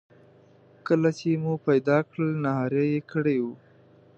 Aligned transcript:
کله 0.87 1.09
چې 1.19 1.29
مو 1.43 1.53
پیدا 1.67 1.97
کړل 2.09 2.29
نهاري 2.43 2.83
یې 2.93 3.01
کړې 3.11 3.37
وه. 3.43 3.55